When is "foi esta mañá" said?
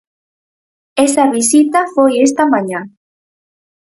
1.93-2.81